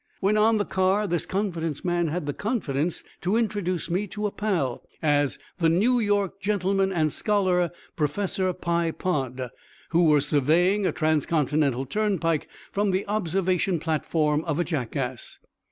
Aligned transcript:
When 0.19 0.35
on 0.35 0.57
the 0.57 0.65
car, 0.65 1.05
this 1.05 1.27
confidence 1.27 1.85
man 1.85 2.07
had 2.07 2.25
the 2.25 2.33
confidence 2.33 3.03
to 3.21 3.37
introduce 3.37 3.87
me 3.87 4.07
to 4.07 4.25
a 4.25 4.31
pal, 4.31 4.81
as 4.99 5.37
the 5.59 5.69
New 5.69 5.99
York 5.99 6.39
gentleman 6.39 6.91
and 6.91 7.11
scholar, 7.11 7.69
Professor 7.95 8.51
Pye 8.51 8.89
Pod, 8.89 9.51
who 9.89 10.05
was 10.05 10.25
surveying 10.27 10.87
a 10.87 10.91
trans 10.91 11.27
continental 11.27 11.85
turnpike 11.85 12.47
from 12.71 12.89
the 12.89 13.07
observation 13.07 13.79
platform 13.79 14.43
of 14.45 14.59
a 14.59 14.63
jackass. 14.63 15.37